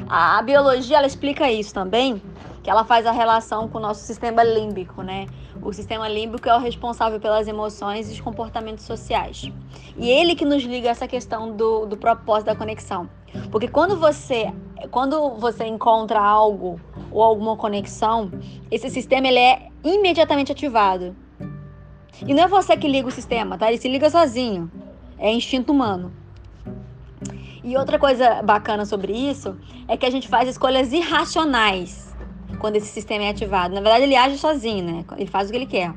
A, 0.08 0.38
a 0.38 0.42
biologia 0.42 0.96
ela 0.96 1.06
explica 1.06 1.50
isso 1.50 1.74
também 1.74 2.22
que 2.62 2.70
ela 2.70 2.84
faz 2.84 3.06
a 3.06 3.12
relação 3.12 3.68
com 3.68 3.78
o 3.78 3.80
nosso 3.80 4.04
sistema 4.04 4.44
límbico, 4.44 5.02
né? 5.02 5.26
O 5.60 5.72
sistema 5.72 6.08
límbico 6.08 6.48
é 6.48 6.54
o 6.54 6.60
responsável 6.60 7.18
pelas 7.18 7.48
emoções 7.48 8.08
e 8.08 8.12
os 8.12 8.20
comportamentos 8.20 8.84
sociais. 8.84 9.50
E 9.96 10.08
ele 10.08 10.36
que 10.36 10.44
nos 10.44 10.62
liga 10.62 10.88
a 10.88 10.92
essa 10.92 11.08
questão 11.08 11.56
do, 11.56 11.86
do 11.86 11.96
propósito 11.96 12.46
da 12.46 12.54
conexão. 12.54 13.10
Porque 13.50 13.66
quando 13.66 13.96
você, 13.96 14.52
quando 14.90 15.30
você 15.30 15.64
encontra 15.64 16.20
algo 16.20 16.80
ou 17.10 17.22
alguma 17.22 17.56
conexão, 17.56 18.30
esse 18.70 18.88
sistema 18.90 19.26
ele 19.26 19.40
é 19.40 19.68
imediatamente 19.82 20.52
ativado. 20.52 21.16
E 22.24 22.32
não 22.32 22.44
é 22.44 22.46
você 22.46 22.76
que 22.76 22.86
liga 22.86 23.08
o 23.08 23.10
sistema, 23.10 23.58
tá? 23.58 23.68
Ele 23.68 23.78
se 23.78 23.88
liga 23.88 24.08
sozinho. 24.08 24.70
É 25.18 25.32
instinto 25.32 25.72
humano. 25.72 26.12
E 27.64 27.76
outra 27.76 27.98
coisa 27.98 28.42
bacana 28.42 28.84
sobre 28.84 29.12
isso 29.12 29.56
é 29.88 29.96
que 29.96 30.06
a 30.06 30.10
gente 30.10 30.28
faz 30.28 30.48
escolhas 30.48 30.92
irracionais 30.92 32.11
quando 32.62 32.76
esse 32.76 32.86
sistema 32.86 33.24
é 33.24 33.30
ativado. 33.30 33.74
Na 33.74 33.80
verdade, 33.80 34.04
ele 34.04 34.14
age 34.14 34.38
sozinho, 34.38 34.84
né? 34.84 35.04
Ele 35.16 35.26
faz 35.26 35.48
o 35.48 35.50
que 35.50 35.58
ele 35.58 35.66
quer. 35.66 35.92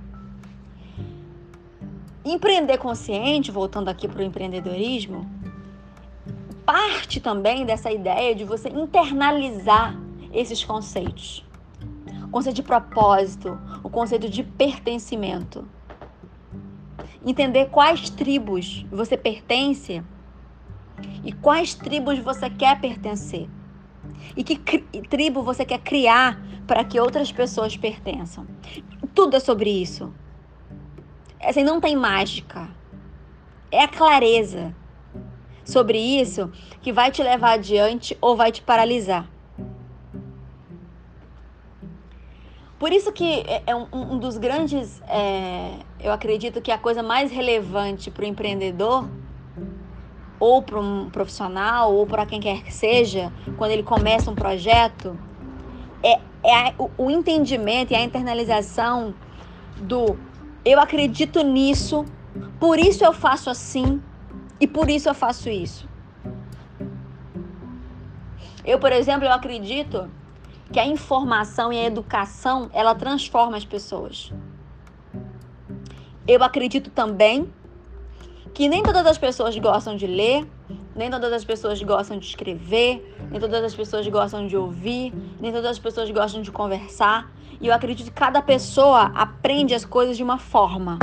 Empreender 2.25 2.79
consciente, 2.79 3.51
voltando 3.51 3.88
aqui 3.88 4.07
para 4.07 4.19
o 4.19 4.24
empreendedorismo, 4.24 5.29
parte 6.65 7.19
também 7.19 7.67
dessa 7.67 7.91
ideia 7.91 8.34
de 8.34 8.43
você 8.43 8.67
internalizar 8.69 9.95
esses 10.34 10.63
conceitos. 10.63 11.45
O 12.24 12.29
conceito 12.29 12.55
de 12.55 12.63
propósito, 12.63 13.60
o 13.84 13.89
conceito 13.91 14.27
de 14.27 14.41
pertencimento. 14.41 15.67
Entender 17.24 17.67
quais 17.67 18.10
tribos 18.10 18.84
você 18.91 19.15
pertence 19.15 20.01
e 21.24 21.31
quais 21.31 21.75
tribos 21.75 22.17
você 22.17 22.50
quer 22.50 22.81
pertencer. 22.81 23.48
E 24.36 24.43
que 24.43 24.57
tribo 25.10 25.43
você 25.43 25.65
quer 25.65 25.79
criar 25.79 26.39
para 26.67 26.84
que 26.84 27.00
outras 27.00 27.31
pessoas 27.31 27.77
pertençam. 27.77 28.45
Tudo 29.13 29.36
é 29.36 29.39
sobre 29.39 29.69
isso. 29.69 30.13
Assim, 31.41 31.63
não 31.63 31.79
tem 31.79 31.95
mágica. 31.95 32.69
É 33.72 33.84
a 33.84 33.88
clareza 33.88 34.75
sobre 35.63 35.98
isso 35.98 36.51
que 36.81 36.91
vai 36.91 37.12
te 37.12 37.22
levar 37.22 37.53
adiante 37.53 38.17
ou 38.22 38.36
vai 38.36 38.51
te 38.51 38.62
paralisar. 38.62 39.29
Por 42.77 42.91
isso 42.91 43.12
que 43.12 43.41
é, 43.48 43.63
é 43.67 43.75
um, 43.75 43.88
um 43.91 44.19
dos 44.19 44.38
grandes, 44.38 45.01
é, 45.07 45.79
eu 46.00 46.12
acredito 46.12 46.62
que 46.62 46.72
a 46.72 46.77
coisa 46.77 47.01
mais 47.01 47.31
relevante 47.31 48.12
para 48.12 48.24
o 48.24 48.27
empreendedor 48.27 49.10
ou 50.45 50.61
para 50.61 50.79
um 50.79 51.09
profissional, 51.09 51.91
ou 51.91 52.05
para 52.05 52.23
quem 52.23 52.39
quer 52.39 52.61
que 52.61 52.71
seja, 52.71 53.33
quando 53.57 53.71
ele 53.71 53.81
começa 53.81 54.29
um 54.29 54.35
projeto, 54.35 55.17
é, 56.03 56.19
é 56.43 56.75
o, 56.77 56.91
o 56.99 57.09
entendimento 57.09 57.93
e 57.93 57.95
a 57.95 58.03
internalização 58.03 59.15
do 59.75 60.15
eu 60.63 60.79
acredito 60.79 61.41
nisso, 61.41 62.05
por 62.59 62.77
isso 62.77 63.03
eu 63.03 63.11
faço 63.11 63.49
assim 63.49 63.99
e 64.59 64.67
por 64.67 64.87
isso 64.87 65.09
eu 65.09 65.15
faço 65.15 65.49
isso. 65.49 65.89
Eu, 68.63 68.77
por 68.77 68.91
exemplo, 68.91 69.25
eu 69.25 69.33
acredito 69.33 70.07
que 70.71 70.79
a 70.79 70.85
informação 70.85 71.73
e 71.73 71.79
a 71.79 71.85
educação, 71.85 72.69
ela 72.71 72.93
transforma 72.93 73.57
as 73.57 73.65
pessoas. 73.65 74.31
Eu 76.27 76.43
acredito 76.43 76.91
também 76.91 77.51
que 78.55 78.69
nem 78.69 78.81
todas 78.81 79.05
as 79.05 79.17
pessoas 79.17 79.57
gostam 79.57 79.97
de 79.97 80.07
ler, 80.07 80.47
nem 80.95 81.12
todas 81.12 81.33
as 81.33 81.43
pessoas 81.43 81.83
gostam 81.83 82.17
de 82.17 82.25
escrever, 82.25 83.17
nem 83.29 83.38
todas 83.38 83.62
as 83.62 83.75
pessoas 83.75 84.07
gostam 84.07 84.47
de 84.47 84.55
ouvir, 84.55 85.13
nem 85.41 85.51
todas 85.51 85.71
as 85.71 85.77
pessoas 85.77 86.09
gostam 86.09 86.41
de 86.41 86.50
conversar. 86.53 87.29
E 87.59 87.67
eu 87.67 87.74
acredito 87.74 88.05
que 88.05 88.13
cada 88.13 88.41
pessoa 88.41 89.12
aprende 89.13 89.75
as 89.75 89.83
coisas 89.83 90.15
de 90.15 90.24
uma 90.24 90.38
forma. 90.38 90.97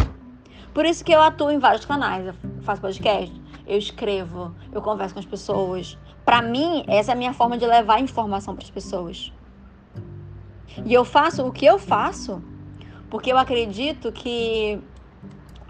Por 0.73 0.87
isso 0.87 1.05
que 1.05 1.13
eu 1.13 1.21
atuo 1.21 1.51
em 1.51 1.59
vários 1.59 1.85
canais. 1.85 2.27
Eu 2.27 2.35
faço 2.63 2.81
podcast, 2.81 3.39
eu 3.67 3.77
escrevo, 3.77 4.55
eu 4.73 4.81
converso 4.81 5.13
com 5.13 5.21
as 5.21 5.27
pessoas. 5.27 5.99
Para 6.25 6.41
mim, 6.41 6.85
essa 6.89 7.13
é 7.13 7.15
a 7.15 7.17
minha 7.17 7.35
forma 7.35 7.59
de 7.59 7.67
levar 7.67 8.01
informação 8.01 8.57
para 8.57 8.65
as 8.65 8.71
pessoas. 8.71 9.31
E 10.87 10.95
eu 10.95 11.05
faço 11.05 11.47
o 11.47 11.53
que 11.53 11.67
eu 11.67 11.79
faço 11.79 12.43
porque 13.11 13.31
eu 13.31 13.37
acredito 13.37 14.11
que 14.11 14.81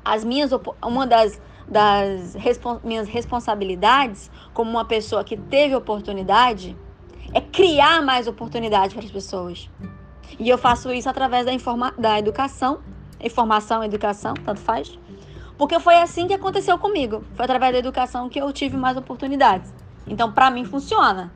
as 0.04 0.24
minhas 0.24 0.52
uma 0.80 1.04
das 1.08 1.40
das 1.72 2.36
minhas 2.84 3.08
responsabilidades 3.08 4.30
como 4.52 4.70
uma 4.70 4.84
pessoa 4.84 5.24
que 5.24 5.38
teve 5.38 5.74
oportunidade 5.74 6.76
é 7.32 7.40
criar 7.40 8.02
mais 8.02 8.28
oportunidades 8.28 8.94
para 8.94 9.02
as 9.02 9.10
pessoas. 9.10 9.70
E 10.38 10.48
eu 10.50 10.58
faço 10.58 10.92
isso 10.92 11.08
através 11.08 11.46
da, 11.46 11.52
informa 11.52 11.94
da 11.96 12.18
educação, 12.18 12.80
informação, 13.18 13.82
educação, 13.82 14.34
tanto 14.34 14.60
faz. 14.60 14.98
Porque 15.56 15.80
foi 15.80 15.96
assim 15.96 16.26
que 16.26 16.34
aconteceu 16.34 16.78
comigo. 16.78 17.24
Foi 17.34 17.44
através 17.44 17.72
da 17.72 17.78
educação 17.78 18.28
que 18.28 18.38
eu 18.38 18.52
tive 18.52 18.76
mais 18.76 18.96
oportunidades. 18.98 19.72
Então, 20.06 20.30
para 20.30 20.50
mim 20.50 20.66
funciona. 20.66 21.32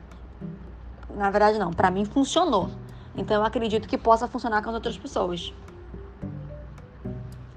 Na 1.15 1.31
verdade, 1.31 1.57
não, 1.57 1.71
para 1.71 1.89
mim 1.89 2.05
funcionou. 2.05 2.69
Então, 3.15 3.37
eu 3.37 3.43
acredito 3.43 3.87
que 3.87 3.97
possa 3.97 4.27
funcionar 4.27 4.61
com 4.61 4.69
as 4.69 4.75
outras 4.75 4.97
pessoas. 4.97 5.51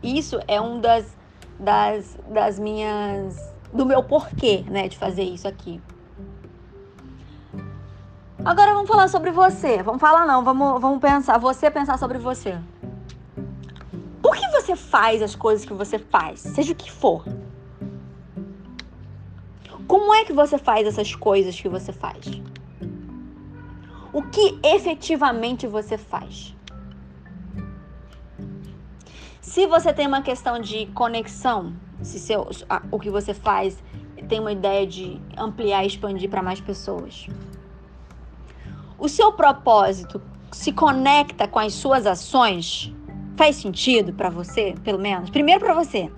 Isso 0.03 0.41
é 0.49 0.59
um 0.59 0.81
das 0.81 1.20
das, 1.61 2.19
das 2.29 2.59
minhas. 2.59 3.53
do 3.73 3.87
meu 3.87 4.03
porquê, 4.03 4.65
né, 4.69 4.89
de 4.89 4.99
fazer 4.99 5.23
isso 5.23 5.47
aqui. 5.47 5.81
Agora 8.45 8.73
vamos 8.73 8.89
falar 8.89 9.09
sobre 9.09 9.31
você. 9.31 9.83
Vamos 9.83 10.01
falar 10.01 10.27
não, 10.27 10.43
vamos, 10.43 10.81
vamos 10.81 10.99
pensar, 11.01 11.39
você 11.39 11.71
pensar 11.71 11.99
sobre 11.99 12.19
você. 12.19 12.59
Por 14.23 14.35
que 14.35 14.49
você 14.49 14.75
faz 14.75 15.23
as 15.23 15.35
coisas 15.35 15.65
que 15.65 15.75
você 15.75 15.99
faz, 15.99 16.41
seja 16.41 16.73
o 16.73 16.77
que 16.77 16.91
for? 16.91 17.25
Como 19.87 20.15
é 20.15 20.25
que 20.25 20.33
você 20.33 20.57
faz 20.57 20.87
essas 20.87 21.15
coisas 21.15 21.61
que 21.61 21.69
você 21.69 21.93
faz? 21.93 22.25
O 24.13 24.23
que 24.23 24.59
efetivamente 24.63 25.67
você 25.67 25.99
faz? 25.99 26.55
Se 29.51 29.67
você 29.67 29.93
tem 29.93 30.07
uma 30.07 30.23
questão 30.23 30.61
de 30.61 30.87
conexão, 30.95 31.75
se 32.01 32.21
seu, 32.21 32.49
o 32.89 33.01
que 33.01 33.11
você 33.11 33.35
faz 33.35 33.83
tem 34.29 34.39
uma 34.39 34.53
ideia 34.53 34.87
de 34.87 35.21
ampliar 35.37 35.83
e 35.83 35.89
expandir 35.89 36.31
para 36.31 36.41
mais 36.41 36.61
pessoas. 36.61 37.27
O 38.97 39.09
seu 39.09 39.33
propósito 39.33 40.23
se 40.53 40.71
conecta 40.71 41.49
com 41.49 41.59
as 41.59 41.75
suas 41.75 42.07
ações? 42.07 42.95
Faz 43.37 43.57
sentido 43.57 44.13
para 44.13 44.31
você, 44.31 44.77
pelo 44.85 45.01
menos? 45.01 45.31
Primeiro 45.31 45.59
para 45.59 45.75
você. 45.75 46.13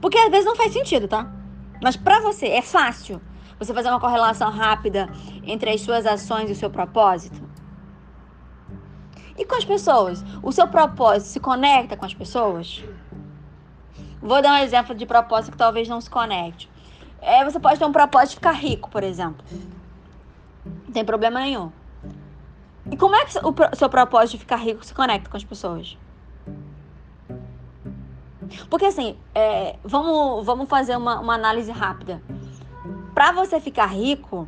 Porque 0.00 0.16
às 0.16 0.30
vezes 0.30 0.46
não 0.46 0.56
faz 0.56 0.72
sentido, 0.72 1.06
tá? 1.06 1.30
Mas 1.82 1.94
para 1.94 2.20
você 2.20 2.46
é 2.46 2.62
fácil 2.62 3.20
você 3.58 3.74
fazer 3.74 3.90
uma 3.90 4.00
correlação 4.00 4.50
rápida 4.50 5.10
entre 5.44 5.68
as 5.68 5.82
suas 5.82 6.06
ações 6.06 6.48
e 6.48 6.52
o 6.54 6.56
seu 6.56 6.70
propósito? 6.70 7.45
E 9.38 9.44
com 9.44 9.54
as 9.54 9.64
pessoas? 9.64 10.24
O 10.42 10.50
seu 10.50 10.66
propósito 10.66 11.28
se 11.28 11.40
conecta 11.40 11.96
com 11.96 12.04
as 12.04 12.14
pessoas? 12.14 12.82
Vou 14.20 14.40
dar 14.40 14.60
um 14.60 14.64
exemplo 14.64 14.94
de 14.94 15.04
propósito 15.06 15.52
que 15.52 15.58
talvez 15.58 15.88
não 15.88 16.00
se 16.00 16.08
conecte. 16.08 16.70
É, 17.20 17.44
você 17.44 17.58
pode 17.60 17.78
ter 17.78 17.84
um 17.84 17.92
propósito 17.92 18.30
de 18.30 18.36
ficar 18.36 18.52
rico, 18.52 18.90
por 18.90 19.02
exemplo. 19.02 19.44
Não 20.64 20.92
tem 20.92 21.04
problema 21.04 21.40
nenhum. 21.40 21.70
E 22.90 22.96
como 22.96 23.16
é 23.16 23.24
que 23.24 23.32
o 23.38 23.76
seu 23.76 23.88
propósito 23.88 24.32
de 24.32 24.38
ficar 24.38 24.56
rico 24.56 24.84
se 24.84 24.94
conecta 24.94 25.28
com 25.28 25.36
as 25.36 25.44
pessoas? 25.44 25.98
Porque 28.70 28.86
assim, 28.86 29.16
é, 29.34 29.76
vamos, 29.84 30.46
vamos 30.46 30.68
fazer 30.68 30.96
uma, 30.96 31.20
uma 31.20 31.34
análise 31.34 31.70
rápida. 31.70 32.22
Para 33.12 33.32
você 33.32 33.60
ficar 33.60 33.86
rico, 33.86 34.46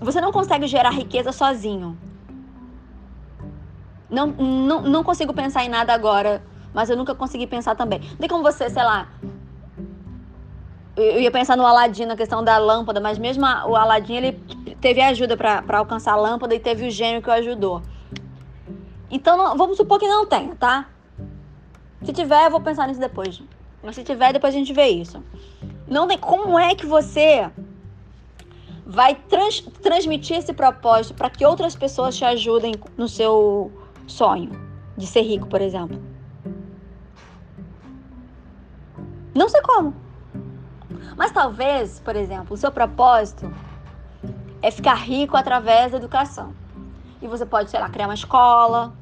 você 0.00 0.20
não 0.20 0.30
consegue 0.30 0.66
gerar 0.66 0.90
riqueza 0.90 1.32
sozinho. 1.32 1.98
Não, 4.08 4.26
não, 4.26 4.82
não 4.82 5.04
consigo 5.04 5.34
pensar 5.34 5.64
em 5.64 5.68
nada 5.68 5.92
agora, 5.92 6.42
mas 6.72 6.88
eu 6.88 6.96
nunca 6.96 7.14
consegui 7.14 7.46
pensar 7.46 7.74
também. 7.74 8.00
Não 8.00 8.16
tem 8.18 8.28
como 8.28 8.42
você, 8.42 8.70
sei 8.70 8.82
lá. 8.82 9.08
Eu 10.96 11.20
ia 11.20 11.30
pensar 11.30 11.56
no 11.56 11.66
Aladim, 11.66 12.06
na 12.06 12.16
questão 12.16 12.42
da 12.42 12.56
lâmpada, 12.56 13.00
mas 13.00 13.18
mesmo 13.18 13.44
a, 13.44 13.66
o 13.66 13.76
Aladim, 13.76 14.14
ele 14.14 14.32
teve 14.80 15.02
ajuda 15.02 15.36
para 15.36 15.78
alcançar 15.78 16.12
a 16.12 16.16
lâmpada 16.16 16.54
e 16.54 16.60
teve 16.60 16.86
o 16.86 16.90
gênio 16.90 17.20
que 17.20 17.28
o 17.28 17.32
ajudou. 17.32 17.82
Então, 19.10 19.36
não, 19.36 19.56
vamos 19.56 19.76
supor 19.76 19.98
que 19.98 20.08
não 20.08 20.26
tenha, 20.26 20.54
tá? 20.54 20.88
Se 22.02 22.12
tiver, 22.12 22.46
eu 22.46 22.50
vou 22.50 22.60
pensar 22.60 22.86
nisso 22.86 23.00
depois. 23.00 23.42
Mas 23.82 23.94
se 23.94 24.04
tiver, 24.04 24.32
depois 24.32 24.54
a 24.54 24.58
gente 24.58 24.72
vê 24.72 24.86
isso. 24.86 25.22
Não 25.86 26.06
tem 26.06 26.18
como 26.18 26.58
é 26.58 26.74
que 26.74 26.86
você 26.86 27.50
vai 28.84 29.14
trans, 29.14 29.60
transmitir 29.82 30.36
esse 30.36 30.52
propósito 30.52 31.14
para 31.14 31.28
que 31.28 31.44
outras 31.44 31.74
pessoas 31.74 32.16
te 32.16 32.24
ajudem 32.24 32.74
no 32.96 33.08
seu 33.08 33.70
sonho 34.06 34.50
de 34.96 35.06
ser 35.06 35.22
rico, 35.22 35.46
por 35.48 35.60
exemplo? 35.60 36.00
Não 39.34 39.48
sei 39.48 39.60
como. 39.62 39.94
Mas 41.16 41.30
talvez, 41.30 42.00
por 42.00 42.16
exemplo, 42.16 42.54
o 42.54 42.56
seu 42.56 42.70
propósito 42.70 43.52
é 44.62 44.70
ficar 44.70 44.94
rico 44.94 45.36
através 45.36 45.92
da 45.92 45.98
educação. 45.98 46.54
E 47.20 47.26
você 47.26 47.44
pode, 47.44 47.70
sei 47.70 47.80
lá, 47.80 47.88
criar 47.88 48.06
uma 48.06 48.14
escola 48.14 48.94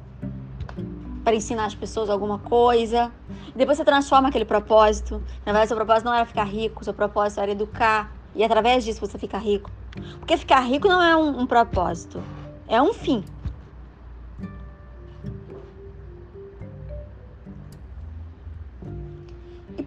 para 1.23 1.35
ensinar 1.35 1.65
as 1.65 1.75
pessoas 1.75 2.09
alguma 2.09 2.39
coisa. 2.39 3.11
E 3.53 3.57
depois 3.57 3.77
você 3.77 3.85
transforma 3.85 4.29
aquele 4.29 4.45
propósito. 4.45 5.23
Na 5.45 5.51
verdade, 5.51 5.67
seu 5.67 5.77
propósito 5.77 6.05
não 6.05 6.13
era 6.13 6.25
ficar 6.25 6.45
rico, 6.45 6.83
seu 6.83 6.93
propósito 6.93 7.41
era 7.41 7.51
educar. 7.51 8.13
E 8.33 8.43
através 8.43 8.83
disso 8.83 8.99
você 8.99 9.17
fica 9.17 9.37
rico. 9.37 9.71
Porque 10.19 10.37
ficar 10.37 10.59
rico 10.59 10.87
não 10.87 11.01
é 11.01 11.15
um, 11.15 11.41
um 11.41 11.47
propósito, 11.47 12.21
é 12.67 12.81
um 12.81 12.93
fim. 12.93 13.23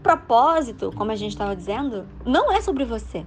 Propósito, 0.09 0.91
como 0.97 1.11
a 1.11 1.17
gente 1.17 1.33
estava 1.33 1.55
dizendo, 1.55 2.07
não 2.25 2.51
é 2.51 2.63
sobre 2.63 2.83
você. 2.83 3.27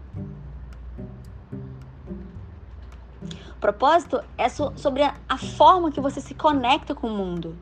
Propósito 3.60 4.20
é 4.36 4.50
so, 4.50 4.74
sobre 4.76 5.04
a, 5.04 5.14
a 5.30 5.38
forma 5.38 5.92
que 5.92 6.02
você 6.02 6.20
se 6.20 6.34
conecta 6.34 6.96
com 6.96 7.06
o 7.06 7.16
mundo. 7.16 7.56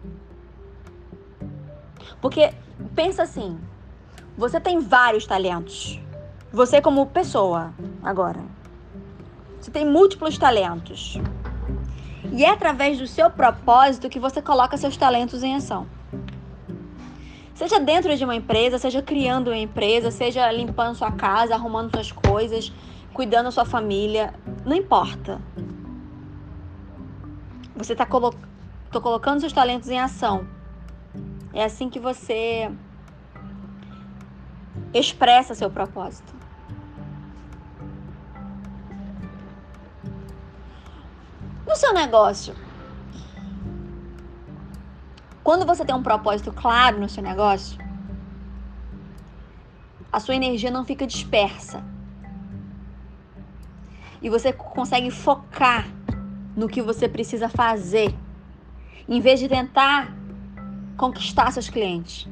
Porque 2.22 2.54
pensa 2.96 3.24
assim, 3.24 3.60
você 4.38 4.58
tem 4.58 4.80
vários 4.80 5.26
talentos. 5.26 6.00
Você 6.54 6.82
como 6.82 7.06
pessoa, 7.08 7.74
agora. 8.02 8.40
Você 9.60 9.70
tem 9.70 9.86
múltiplos 9.86 10.38
talentos. 10.38 11.18
E 12.32 12.46
é 12.46 12.52
através 12.52 12.98
do 12.98 13.06
seu 13.06 13.30
propósito 13.30 14.08
que 14.08 14.18
você 14.18 14.42
coloca 14.42 14.78
seus 14.78 14.96
talentos 14.96 15.44
em 15.44 15.56
ação. 15.56 15.99
Seja 17.60 17.78
dentro 17.78 18.16
de 18.16 18.24
uma 18.24 18.34
empresa, 18.34 18.78
seja 18.78 19.02
criando 19.02 19.50
uma 19.50 19.58
empresa, 19.58 20.12
seja 20.12 20.50
limpando 20.50 20.96
sua 20.96 21.12
casa, 21.12 21.56
arrumando 21.56 21.92
suas 21.92 22.10
coisas, 22.10 22.72
cuidando 23.14 23.48
da 23.48 23.52
sua 23.52 23.66
família, 23.66 24.34
não 24.66 24.74
importa. 24.74 25.42
Você 27.76 27.92
está 27.92 28.06
colo 28.06 28.34
colocando 28.94 29.42
seus 29.42 29.52
talentos 29.52 29.90
em 29.90 30.00
ação. 30.00 30.48
É 31.54 31.66
assim 31.66 31.90
que 31.90 32.00
você 32.00 32.72
expressa 34.94 35.54
seu 35.54 35.70
propósito. 35.70 36.34
No 41.68 41.76
seu 41.76 41.94
negócio, 41.94 42.56
quando 45.44 45.66
você 45.66 45.86
tem 45.86 45.96
um 45.96 46.04
propósito 46.04 46.52
claro 46.52 47.00
no 47.00 47.10
seu 47.10 47.24
negócio, 47.24 47.78
a 50.12 50.20
sua 50.20 50.36
energia 50.36 50.72
não 50.72 50.86
fica 50.86 51.06
dispersa. 51.06 51.84
E 54.22 54.30
você 54.30 54.52
consegue 54.52 55.12
focar 55.12 55.88
no 56.56 56.68
que 56.68 56.82
você 56.82 57.08
precisa 57.08 57.48
fazer, 57.48 58.14
em 59.08 59.22
vez 59.22 59.40
de 59.40 59.48
tentar 59.48 60.14
conquistar 60.98 61.52
seus 61.52 61.70
clientes. 61.70 62.28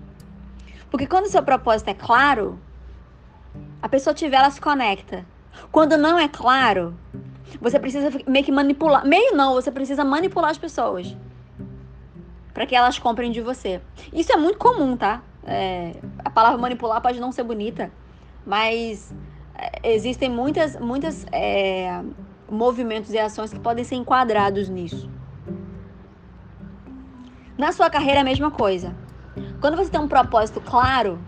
Porque 0.92 1.08
quando 1.08 1.26
o 1.26 1.30
seu 1.30 1.42
propósito 1.42 1.90
é 1.90 1.94
claro, 1.94 2.60
a 3.82 3.88
pessoa 3.88 4.14
tiver, 4.14 4.38
ela 4.38 4.52
se 4.52 4.60
conecta. 4.60 5.26
Quando 5.72 5.98
não 5.98 6.20
é 6.20 6.28
claro, 6.28 6.94
você 7.62 7.80
precisa 7.80 8.10
meio 8.28 8.44
que 8.44 8.52
manipular. 8.52 9.06
Meio 9.06 9.36
não, 9.36 9.54
você 9.54 9.72
precisa 9.72 10.04
manipular 10.04 10.52
as 10.52 10.58
pessoas. 10.58 11.16
Para 12.58 12.66
que 12.66 12.76
elas 12.76 12.98
comprem 12.98 13.32
de 13.32 13.40
você. 13.40 13.80
Isso 14.12 14.34
é 14.34 14.36
muito 14.36 14.58
comum, 14.58 14.98
tá? 14.98 15.22
É, 15.46 15.96
a 16.26 16.30
palavra 16.32 16.58
manipular 16.58 17.00
pode 17.00 17.20
não 17.20 17.32
ser 17.32 17.44
bonita, 17.44 17.92
mas 18.44 19.14
é, 19.54 19.94
existem 19.94 20.28
muitas, 20.28 20.76
muitas 20.80 21.24
é, 21.32 22.02
movimentos 22.50 23.14
e 23.14 23.20
ações 23.20 23.54
que 23.54 23.60
podem 23.60 23.84
ser 23.84 23.94
enquadrados 23.94 24.70
nisso. 24.70 25.08
Na 27.56 27.72
sua 27.72 27.92
carreira 27.92 28.22
é 28.22 28.22
a 28.22 28.26
mesma 28.26 28.50
coisa. 28.50 28.96
Quando 29.62 29.78
você 29.78 29.92
tem 29.92 30.02
um 30.02 30.08
propósito 30.08 30.60
claro, 30.60 31.20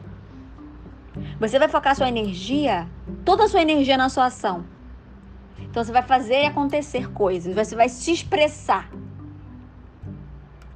você 1.40 1.60
vai 1.60 1.68
focar 1.68 1.96
sua 1.96 2.10
energia, 2.10 2.90
toda 3.24 3.44
a 3.44 3.48
sua 3.48 3.62
energia 3.62 4.00
na 4.00 4.10
sua 4.10 4.26
ação. 4.26 4.66
Então 5.60 5.84
você 5.84 5.92
vai 5.92 6.02
fazer 6.02 6.48
acontecer 6.48 7.12
coisas, 7.12 7.54
você 7.54 7.76
vai 7.76 7.88
se 7.88 8.12
expressar. 8.12 8.90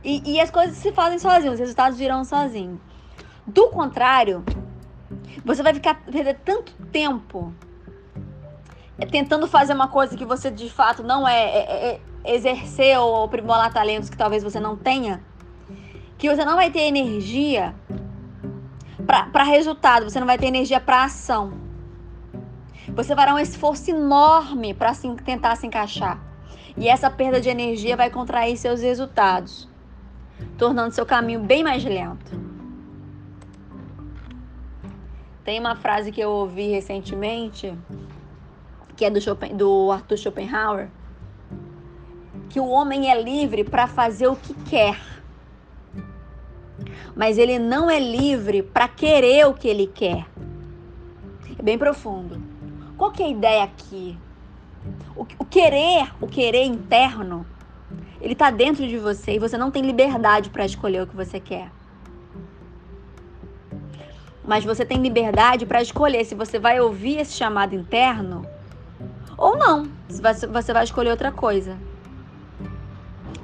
E, 0.03 0.33
e 0.33 0.39
as 0.39 0.51
coisas 0.51 0.75
se 0.77 0.91
fazem 0.91 1.17
sozinhos, 1.17 1.53
os 1.53 1.59
resultados 1.59 1.97
virão 1.97 2.25
sozinhos. 2.25 2.79
Do 3.47 3.69
contrário, 3.69 4.43
você 5.45 5.63
vai 5.63 5.73
ficar 5.73 5.95
perder 6.05 6.39
tanto 6.43 6.73
tempo 6.91 7.53
é, 8.97 9.05
tentando 9.05 9.47
fazer 9.47 9.73
uma 9.73 9.87
coisa 9.87 10.15
que 10.15 10.25
você 10.25 10.51
de 10.51 10.69
fato 10.69 11.03
não 11.03 11.27
é, 11.27 11.43
é, 11.43 11.87
é, 11.87 12.01
exercer 12.35 12.97
ou 12.99 13.23
aprimorar 13.23 13.73
talentos 13.73 14.09
que 14.09 14.17
talvez 14.17 14.43
você 14.43 14.59
não 14.59 14.75
tenha, 14.75 15.23
que 16.17 16.29
você 16.29 16.45
não 16.45 16.55
vai 16.55 16.69
ter 16.69 16.81
energia 16.81 17.73
para 19.05 19.43
resultado, 19.43 20.09
você 20.09 20.19
não 20.19 20.27
vai 20.27 20.37
ter 20.37 20.47
energia 20.47 20.79
para 20.79 21.03
ação. 21.03 21.53
Você 22.95 23.15
dar 23.15 23.33
um 23.33 23.39
esforço 23.39 23.89
enorme 23.89 24.73
para 24.73 24.93
tentar 25.25 25.55
se 25.55 25.65
encaixar. 25.65 26.19
E 26.77 26.87
essa 26.87 27.09
perda 27.09 27.41
de 27.41 27.49
energia 27.49 27.95
vai 27.97 28.09
contrair 28.09 28.57
seus 28.57 28.81
resultados, 28.81 29.67
tornando 30.57 30.93
seu 30.93 31.05
caminho 31.05 31.39
bem 31.39 31.63
mais 31.63 31.83
lento. 31.83 32.41
Tem 35.43 35.59
uma 35.59 35.75
frase 35.75 36.11
que 36.11 36.21
eu 36.21 36.29
ouvi 36.29 36.69
recentemente, 36.69 37.77
que 38.95 39.03
é 39.03 39.09
do, 39.09 39.19
Schopen, 39.19 39.55
do 39.55 39.91
Arthur 39.91 40.17
Schopenhauer, 40.17 40.89
que 42.49 42.59
o 42.59 42.67
homem 42.67 43.11
é 43.11 43.21
livre 43.21 43.63
para 43.63 43.87
fazer 43.87 44.27
o 44.27 44.35
que 44.35 44.53
quer, 44.69 44.99
mas 47.15 47.37
ele 47.37 47.59
não 47.59 47.89
é 47.89 47.99
livre 47.99 48.63
para 48.63 48.87
querer 48.87 49.47
o 49.47 49.53
que 49.53 49.67
ele 49.67 49.87
quer. 49.87 50.25
É 51.57 51.61
bem 51.61 51.77
profundo. 51.77 52.41
Qual 52.97 53.11
que 53.11 53.21
é 53.21 53.25
a 53.25 53.29
ideia 53.29 53.63
aqui? 53.63 54.17
O, 55.15 55.25
o 55.39 55.45
querer, 55.45 56.13
o 56.21 56.27
querer 56.27 56.63
interno, 56.63 57.45
ele 58.23 58.31
está 58.31 58.49
dentro 58.49 58.87
de 58.87 58.97
você 58.97 59.33
e 59.33 59.39
você 59.39 59.57
não 59.57 59.69
tem 59.69 59.83
liberdade 59.83 60.49
para 60.49 60.65
escolher 60.65 61.01
o 61.01 61.07
que 61.07 61.15
você 61.15 61.41
quer. 61.41 61.69
Mas 64.45 64.63
você 64.63 64.85
tem 64.85 65.01
liberdade 65.01 65.65
para 65.65 65.81
escolher 65.81 66.23
se 66.23 66.33
você 66.33 66.57
vai 66.57 66.79
ouvir 66.79 67.17
esse 67.17 67.33
chamado 67.33 67.75
interno 67.75 68.47
ou 69.37 69.57
não. 69.57 69.89
Se 70.07 70.21
você 70.21 70.71
vai 70.71 70.85
escolher 70.85 71.11
outra 71.11 71.33
coisa. 71.33 71.77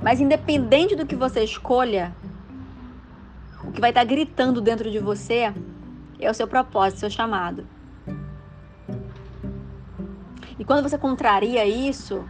Mas 0.02 0.22
independente 0.22 0.96
do 0.96 1.06
que 1.06 1.16
você 1.16 1.44
escolha, 1.44 2.16
o 3.62 3.74
que 3.74 3.82
vai 3.82 3.90
estar 3.90 4.02
tá 4.02 4.06
gritando 4.06 4.62
dentro 4.62 4.90
de 4.90 5.00
você 5.00 5.54
é 6.18 6.32
o 6.32 6.34
seu 6.34 6.48
propósito, 6.48 7.02
seu 7.02 7.10
chamado. 7.10 7.68
E 10.58 10.64
quando 10.64 10.84
você 10.84 10.98
contraria 10.98 11.66
isso, 11.66 12.24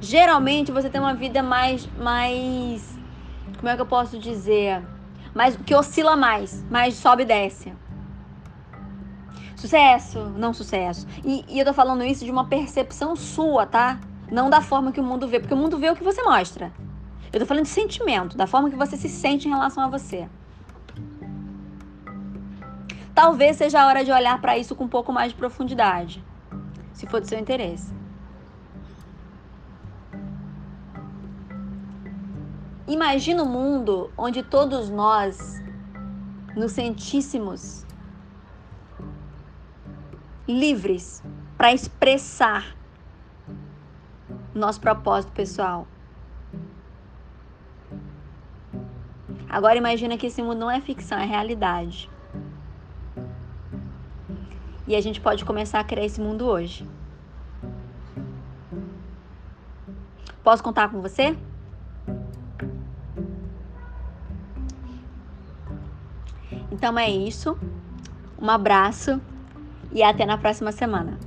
geralmente 0.00 0.72
você 0.72 0.88
tem 0.88 1.00
uma 1.00 1.14
vida 1.14 1.42
mais 1.42 1.86
mais 1.98 2.98
como 3.56 3.68
é 3.68 3.76
que 3.76 3.82
eu 3.82 3.86
posso 3.86 4.18
dizer? 4.18 4.82
Mais 5.34 5.56
que 5.56 5.74
oscila 5.74 6.16
mais, 6.16 6.64
mais 6.70 6.94
sobe 6.94 7.22
e 7.22 7.26
desce. 7.26 7.72
Sucesso, 9.54 10.18
não 10.36 10.54
sucesso. 10.54 11.06
E, 11.22 11.44
e 11.46 11.58
eu 11.58 11.66
tô 11.66 11.74
falando 11.74 12.02
isso 12.02 12.24
de 12.24 12.30
uma 12.30 12.46
percepção 12.46 13.14
sua, 13.14 13.66
tá? 13.66 14.00
Não 14.32 14.48
da 14.48 14.62
forma 14.62 14.90
que 14.90 15.00
o 15.00 15.04
mundo 15.04 15.28
vê, 15.28 15.38
porque 15.38 15.52
o 15.52 15.56
mundo 15.56 15.78
vê 15.78 15.90
o 15.90 15.94
que 15.94 16.02
você 16.02 16.22
mostra. 16.22 16.72
Eu 17.30 17.38
tô 17.38 17.46
falando 17.46 17.64
de 17.64 17.70
sentimento, 17.70 18.36
da 18.36 18.46
forma 18.46 18.70
que 18.70 18.76
você 18.76 18.96
se 18.96 19.08
sente 19.08 19.46
em 19.46 19.50
relação 19.50 19.84
a 19.84 19.88
você. 19.88 20.26
Talvez 23.14 23.56
seja 23.56 23.82
a 23.82 23.86
hora 23.86 24.02
de 24.02 24.10
olhar 24.10 24.40
para 24.40 24.56
isso 24.56 24.74
com 24.74 24.84
um 24.84 24.88
pouco 24.88 25.12
mais 25.12 25.32
de 25.32 25.36
profundidade 25.36 26.24
se 26.94 27.06
for 27.06 27.20
do 27.20 27.26
seu 27.26 27.38
interesse. 27.38 27.99
Imagina 32.90 33.44
um 33.44 33.48
mundo 33.48 34.10
onde 34.18 34.42
todos 34.42 34.90
nós 34.90 35.62
nos 36.56 36.72
sentíssemos 36.72 37.86
livres 40.48 41.22
para 41.56 41.72
expressar 41.72 42.76
nosso 44.52 44.80
propósito 44.80 45.30
pessoal. 45.30 45.86
Agora 49.48 49.78
imagina 49.78 50.18
que 50.18 50.26
esse 50.26 50.42
mundo 50.42 50.58
não 50.58 50.70
é 50.70 50.80
ficção, 50.80 51.16
é 51.16 51.24
realidade. 51.24 52.10
E 54.88 54.96
a 54.96 55.00
gente 55.00 55.20
pode 55.20 55.44
começar 55.44 55.78
a 55.78 55.84
criar 55.84 56.06
esse 56.06 56.20
mundo 56.20 56.44
hoje. 56.44 56.84
Posso 60.42 60.60
contar 60.60 60.90
com 60.90 61.00
você? 61.00 61.38
Então 66.80 66.98
é 66.98 67.10
isso. 67.10 67.58
Um 68.40 68.48
abraço 68.48 69.20
e 69.92 70.02
até 70.02 70.24
na 70.24 70.38
próxima 70.38 70.72
semana. 70.72 71.18